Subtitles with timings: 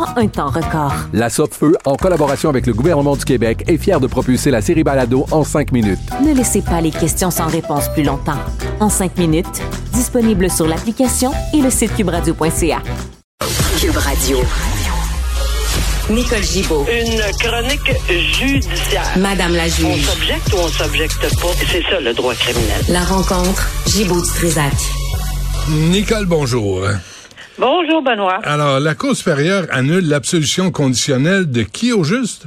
[0.00, 0.92] en un temps record.
[1.12, 4.82] La Feu, en collaboration avec le gouvernement du Québec, est fière de propulser la série
[4.84, 5.98] Balado en cinq minutes.
[6.24, 8.38] Ne laissez pas les questions sans réponse plus longtemps.
[8.80, 9.60] En cinq minutes,
[9.92, 12.78] disponible sur l'application et le site cubradio.ca.
[13.78, 14.38] Cube Radio.
[16.10, 16.84] Nicole Gibaud.
[16.90, 19.04] Une chronique judiciaire.
[19.18, 20.04] Madame la On juge.
[20.06, 21.48] s'objecte ou on s'objecte pas?
[21.70, 22.84] C'est ça le droit criminel.
[22.88, 23.68] La rencontre.
[23.86, 24.72] Gibaud du Trisac.
[25.68, 26.80] Nicole, bonjour.
[27.60, 28.38] Bonjour, Benoît.
[28.44, 32.46] Alors, la Cour supérieure annule l'absolution conditionnelle de qui au juste?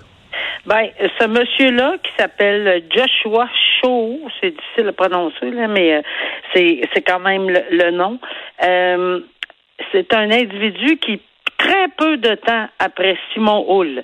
[0.65, 0.87] Ben,
[1.19, 3.47] ce monsieur-là qui s'appelle Joshua
[3.79, 6.01] Shaw, c'est difficile à prononcer, là, mais euh,
[6.51, 8.17] c'est, c'est quand même le, le nom.
[8.63, 9.19] Euh,
[9.91, 11.21] c'est un individu qui,
[11.59, 14.03] très peu de temps après Simon Hull,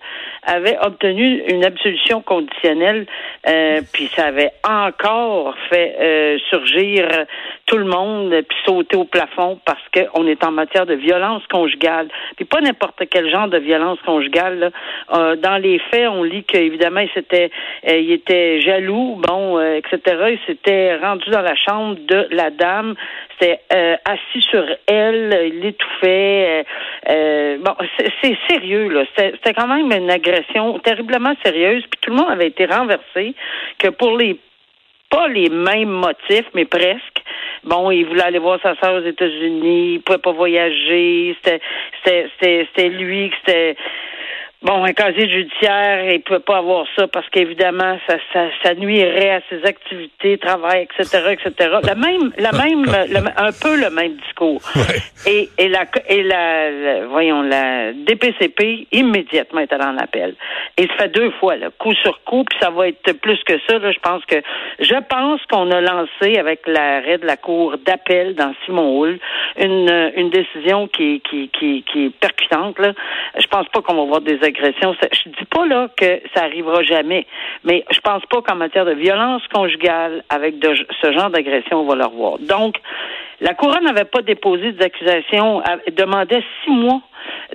[0.49, 3.05] avait obtenu une absolution conditionnelle,
[3.47, 7.07] euh, puis ça avait encore fait euh, surgir
[7.67, 12.07] tout le monde, puis sauter au plafond parce qu'on est en matière de violence conjugale.
[12.35, 14.71] Puis pas n'importe quel genre de violence conjugale.
[15.13, 17.09] Euh, dans les faits, on lit qu'évidemment, il
[17.83, 19.99] il était jaloux, bon, etc.
[20.31, 22.95] Il s'était rendu dans la chambre de la dame,
[23.31, 26.65] c'était assis sur elle, il l'étouffait.
[27.05, 27.75] bon,
[28.21, 29.03] c'est, sérieux là.
[29.15, 30.38] C'était quand même une agression
[30.83, 31.83] terriblement sérieuse.
[31.89, 33.33] Puis tout le monde avait été renversé
[33.77, 34.39] que pour les
[35.09, 37.23] pas les mêmes motifs, mais presque.
[37.63, 43.31] Bon, il voulait aller voir sa sœur aux États-Unis, il pouvait pas voyager, c'était lui,
[43.39, 43.75] c'était
[44.61, 49.31] bon un casier judiciaire, il pouvait pas avoir ça parce qu'évidemment ça, ça ça nuirait
[49.31, 51.77] à ses activités, travail, etc., etc.
[51.83, 54.61] La même la même le- un peu le même discours.
[55.25, 60.35] Et et la et la, la- voyons la DPCP immédiatement est allée en appel.
[60.77, 63.53] Et ça fait deux fois là, coup sur coup, puis ça va être plus que
[63.67, 63.79] ça.
[63.79, 64.41] Là, je pense que
[64.79, 69.19] je pense qu'on a lancé avec l'arrêt de la cour d'appel dans Simon Hull
[69.57, 72.91] une une décision qui qui qui qui est percutante là.
[73.39, 74.95] Je pense pas qu'on va voir des agressions.
[75.01, 77.25] Ça- Je dis pas là que ça arrivera jamais,
[77.63, 80.55] mais je pense pas qu'en matière de violence conjugale avec
[81.01, 82.37] ce genre d'agression on va le revoir.
[82.39, 82.75] Donc
[83.41, 85.63] la couronne n'avait pas déposé des accusations,
[85.95, 87.01] demandait six mois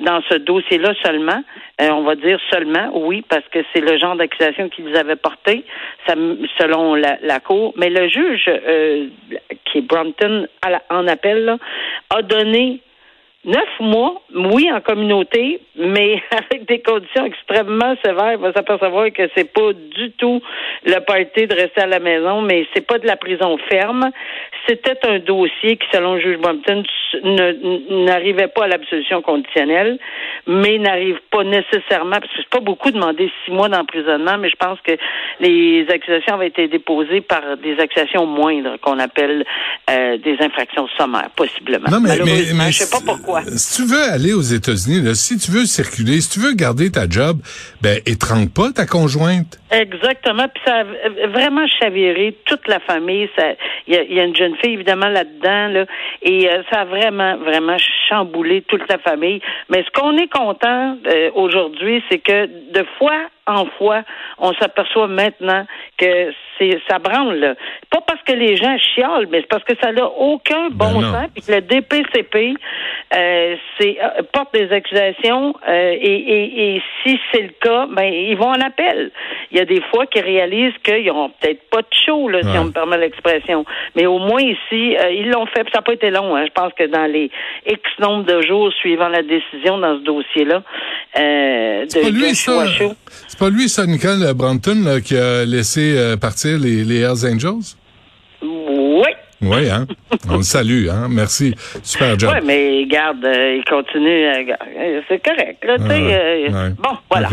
[0.01, 1.43] dans ce dossier-là seulement.
[1.81, 5.65] Euh, on va dire seulement, oui, parce que c'est le genre d'accusation qu'ils avaient porté,
[6.07, 7.75] selon la, Cour.
[7.77, 9.09] Mais le juge, euh,
[9.65, 10.47] qui est Brompton
[10.91, 11.57] en appel,
[12.11, 12.81] a donné
[13.45, 18.33] neuf mois, oui, en communauté, mais avec des conditions extrêmement sévères.
[18.33, 20.41] Il va s'apercevoir que c'est pas du tout
[20.85, 24.11] le party de rester à la maison, mais c'est pas de la prison ferme.
[24.69, 26.85] C'était un dossier qui, selon le juge Brompton, ne-
[28.05, 29.99] n'arrivait pas à l'absolution conditionnelle,
[30.47, 34.57] mais n'arrive pas nécessairement, parce que c'est pas beaucoup demander six mois d'emprisonnement, mais je
[34.57, 34.93] pense que
[35.41, 39.45] les accusations avaient été déposées par des accusations moindres qu'on appelle
[39.91, 41.89] euh, des infractions sommaires, possiblement.
[41.91, 42.11] Non, mais,
[42.55, 43.43] mais, je sais pas pourquoi.
[43.43, 47.09] Si tu veux aller aux États-Unis, si tu veux circuler, si tu veux garder ta
[47.09, 47.39] job,
[47.83, 49.59] ben, étrangle pas ta conjointe.
[49.71, 50.47] Exactement.
[50.49, 53.29] Puis ça a vraiment chaviré toute la famille.
[53.37, 53.55] Ça-
[53.87, 55.69] Il y, a- il y a une jeune fille, évidemment, là-dedans.
[55.69, 55.85] Là,
[56.23, 57.77] et euh, ça a vraiment, vraiment
[58.09, 59.41] chamboulé toute la famille.
[59.69, 64.03] Mais ce qu'on est content euh, aujourd'hui, c'est que de fois en fois,
[64.39, 65.67] on s'aperçoit maintenant
[65.99, 67.39] que c'est ça branle.
[67.39, 67.55] là.
[67.91, 71.01] Pas parce que les gens chiolent, mais c'est parce que ça n'a aucun bon Ben
[71.01, 71.13] non.
[71.13, 71.29] sens.
[71.35, 72.55] Puis que le DPCP
[73.15, 78.05] euh, c'est, euh, porte des accusations euh, et, et, et si c'est le cas, ben
[78.05, 79.11] ils vont en appel.
[79.51, 82.59] Il y a des fois qu'ils réalisent qu'ils n'ont peut-être pas de show, là, si
[82.59, 83.65] on me permet l'expression.
[83.95, 85.63] Mais au moins ici, euh, ils l'ont fait.
[85.65, 86.35] puis Ça n'a pas été long.
[86.37, 86.47] Hein.
[86.47, 87.31] Je pense que dans les
[87.67, 90.63] X nombre de jours suivant la décision dans ce dossier-là,
[91.19, 92.67] euh, de pas lui, ça.
[93.29, 97.27] C'est pas lui, ça, Nicole Brompton, là, qui a laissé euh, partir les, les Hells
[97.33, 97.75] Angels?
[98.43, 99.09] Oui.
[99.43, 99.87] Oui, hein?
[100.31, 101.09] On le salue, hein?
[101.11, 101.55] Merci.
[101.83, 102.33] Super job.
[102.35, 104.27] Oui, mais garde, euh, il continue.
[104.27, 105.63] euh, c'est correct.
[105.65, 106.75] Là, Ouais, euh, ouais.
[106.79, 107.29] Bon, voilà.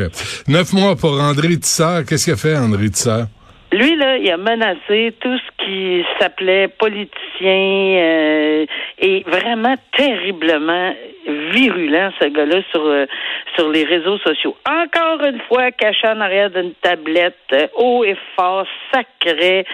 [0.47, 2.03] Neuf mois pour André Tissard.
[2.05, 3.27] Qu'est-ce qu'il a fait, André Tissard?
[3.71, 7.07] Lui, là, il a menacé tout ce qui s'appelait politicien
[7.45, 8.65] euh,
[8.99, 10.91] et vraiment terriblement.
[11.27, 13.05] Virulent, ce gars-là, sur, euh,
[13.55, 14.55] sur les réseaux sociaux.
[14.67, 19.65] Encore une fois, caché en arrière d'une tablette, euh, haut et fort, sacré,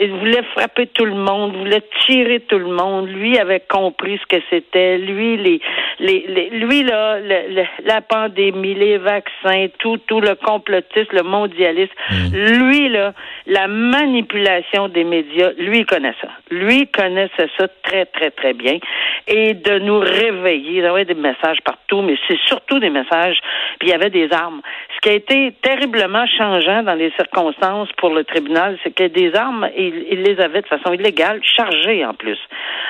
[0.00, 3.08] il voulait frapper tout le monde, voulait tirer tout le monde.
[3.08, 4.98] Lui avait compris ce que c'était.
[4.98, 5.60] Lui, les,
[6.00, 11.22] les, les lui là, le- le- la pandémie, les vaccins, tout, tout le complotisme, le
[11.22, 11.92] mondialisme.
[12.32, 13.12] Lui là,
[13.46, 16.28] la manipulation des médias, lui il connaît ça.
[16.50, 18.78] Lui connaissait ça très très très bien
[19.26, 23.38] et de nous réveiller, d'avoir des messages partout, mais c'est surtout des messages.
[23.78, 24.60] Puis il y avait des armes.
[24.94, 29.34] Ce qui a été terriblement changeant dans les circonstances pour le tribunal, c'est que des
[29.34, 32.38] armes, il, il les avait de façon illégale, chargées en plus.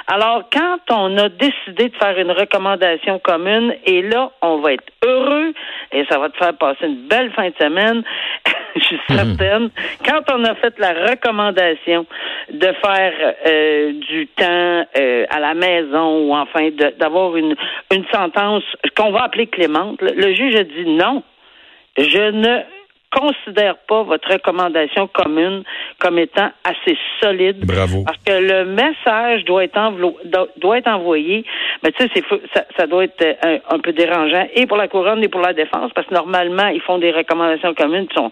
[0.07, 4.91] Alors, quand on a décidé de faire une recommandation commune, et là, on va être
[5.05, 5.53] heureux,
[5.93, 8.03] et ça va te faire passer une belle fin de semaine,
[8.77, 9.71] je suis certaine,
[10.05, 12.07] quand on a fait la recommandation
[12.51, 16.69] de faire euh, du temps euh, à la maison, ou enfin
[16.99, 17.55] d'avoir une,
[17.93, 18.65] une sentence
[18.97, 21.23] qu'on va appeler clémente, le juge a dit non.
[21.97, 22.63] Je ne
[23.11, 25.63] considère pas votre recommandation commune
[25.99, 27.65] comme étant assez solide.
[27.65, 28.05] Bravo.
[28.05, 29.79] Parce que le message doit être,
[30.59, 31.45] doit envoyé.
[31.83, 34.67] Mais tu sais, c'est fou- ça, ça doit être euh, un, un peu dérangeant et
[34.67, 38.07] pour la couronne et pour la défense, parce que normalement, ils font des recommandations communes
[38.09, 38.31] qui sont,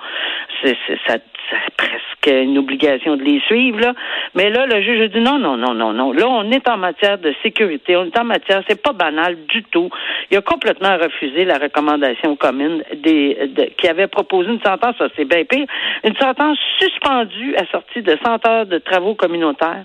[0.63, 1.17] c'est, c'est- ça,
[1.49, 3.95] c'est presque une obligation de les suivre, là.
[4.35, 6.13] Mais là, le juge a dit non, non, non, non, non.
[6.13, 9.63] Là, on est en matière de sécurité, on est en matière, c'est pas banal du
[9.65, 9.89] tout.
[10.33, 15.09] Il a complètement refusé la recommandation commune des, de- qui avait proposé une sentence, ça
[15.17, 15.67] c'est bien pire,
[16.05, 19.85] une sentence suspendue assortie de 100 heures de travaux communautaires.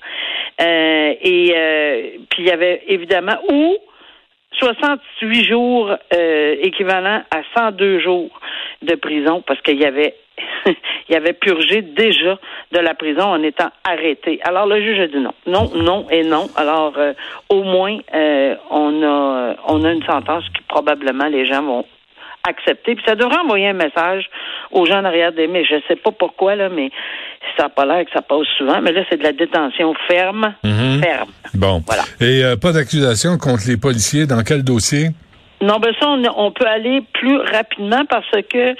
[0.61, 3.77] Euh, et euh, puis il y avait évidemment ou
[4.59, 8.29] 68 jours euh, équivalent à 102 jours
[8.81, 10.15] de prison parce qu'il y avait
[11.09, 12.37] il avait purgé déjà
[12.71, 14.39] de la prison en étant arrêté.
[14.43, 16.47] Alors le juge a dit non, non, non et non.
[16.55, 17.13] Alors euh,
[17.49, 21.85] au moins euh, on a on a une sentence que probablement les gens vont
[22.47, 22.95] accepter.
[22.95, 24.25] Puis ça devrait envoyer un message
[24.71, 26.89] aux gens en arrière des mais je sais pas pourquoi là, mais
[27.57, 28.81] ça n'a pas l'air que ça passe souvent.
[28.81, 31.01] Mais là c'est de la détention ferme, Mhm.
[31.03, 31.29] ferme.
[31.53, 31.81] Bon.
[31.85, 32.03] Voilà.
[32.19, 34.25] Et euh, pas d'accusation contre les policiers.
[34.25, 35.09] Dans quel dossier?
[35.61, 38.73] Non, ben ça, on, on peut aller plus rapidement parce que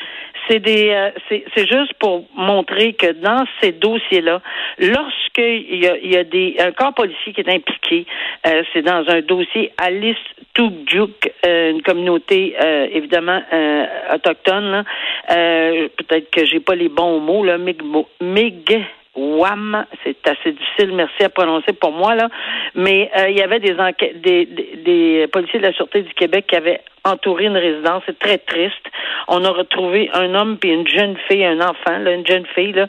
[0.50, 4.42] c'est des, euh, c'est c'est juste pour montrer que dans ces dossiers-là,
[5.38, 8.06] lorsqu'il y a, y a des un corps policier qui est impliqué,
[8.48, 10.16] euh, c'est dans un dossier Alice
[10.54, 14.83] Tougjuk, euh, une communauté euh, évidemment euh, autochtone.
[15.30, 18.81] Euh, Peut-être que j'ai pas les bons mots là, Migmo- Mig
[19.16, 22.30] WAM, c'est assez difficile, merci à prononcer pour moi là,
[22.75, 26.56] mais euh, il y avait des enquêtes, des, policiers de la sûreté du Québec qui
[26.56, 28.86] avaient entouré une résidence, c'est très triste.
[29.28, 32.74] On a retrouvé un homme puis une jeune fille, un enfant, là, une jeune fille
[32.74, 32.86] là,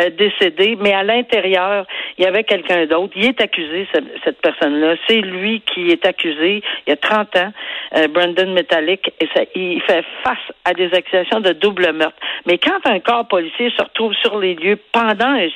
[0.00, 1.84] euh, décédée, mais à l'intérieur,
[2.16, 3.12] il y avait quelqu'un d'autre.
[3.16, 6.62] Il est accusé ce- cette personne-là, c'est lui qui est accusé.
[6.86, 7.52] Il y a 30 ans,
[7.96, 12.16] euh, Brandon Metallic, et ça, il fait face à des accusations de double meurtre.
[12.46, 15.48] Mais quand un corps policier se retrouve sur les lieux pendant un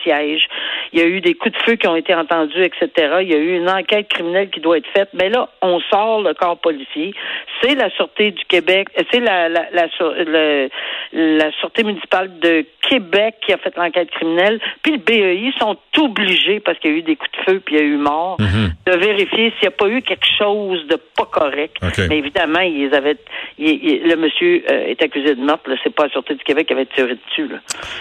[0.92, 2.88] il y a eu des coups de feu qui ont été entendus, etc.
[3.22, 5.08] Il y a eu une enquête criminelle qui doit être faite.
[5.14, 7.14] Mais là, on sort le corps policier.
[7.62, 10.68] C'est la Sûreté du Québec, euh, c'est la, la, la, Sûre- le-
[11.12, 14.60] la Sûreté municipale de Québec qui a fait l'enquête criminelle.
[14.82, 17.76] Puis le BEI sont obligés, parce qu'il y a eu des coups de feu puis
[17.76, 18.38] il y a eu mort,
[18.86, 21.76] de vérifier s'il n'y a pas eu quelque chose de pas correct.
[22.08, 23.16] Mais évidemment, ils avaient,
[23.58, 25.70] le monsieur euh, est accusé de meurtre.
[25.84, 27.48] C'est pas la Sûreté du Québec qui avait tiré dessus.
[27.48, 27.58] Là.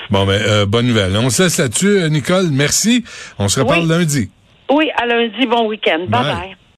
[0.10, 1.12] Bon, ben, euh, bonne nouvelle.
[1.18, 2.50] On se laisse là-dessus, Nicole.
[2.52, 3.04] Merci.
[3.38, 3.90] On se reparle Oui.
[3.90, 4.30] lundi.
[4.72, 6.06] Oui, à lundi, bon week-end.
[6.08, 6.34] Bye Bye.
[6.34, 6.56] bye.